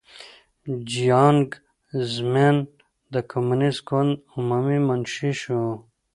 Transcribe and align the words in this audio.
جیانګ 0.89 1.45
زیمن 2.11 2.55
د 3.13 3.15
کمونېست 3.31 3.81
ګوند 3.89 4.11
عمومي 4.35 4.79
منشي 4.87 5.31
شو. 5.41 5.61